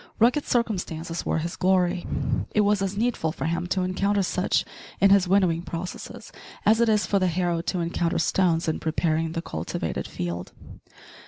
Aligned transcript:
Rugged 0.17 0.45
circumstances 0.45 1.27
were 1.27 1.37
his 1.37 1.55
glory. 1.55 2.07
It 2.55 2.61
was 2.61 2.81
as 2.81 2.97
needful 2.97 3.31
for 3.31 3.45
him 3.45 3.67
to 3.67 3.83
encounter 3.83 4.23
such 4.23 4.65
in 4.99 5.11
his 5.11 5.27
winnowing 5.27 5.61
processes 5.61 6.31
as 6.65 6.81
it 6.81 6.89
is 6.89 7.05
for 7.05 7.19
the 7.19 7.27
harrow 7.27 7.61
to 7.61 7.81
encounter 7.81 8.17
stones 8.17 8.67
in 8.67 8.79
preparing 8.79 9.33
the 9.33 9.43
cultivated 9.43 10.07
field. 10.07 10.53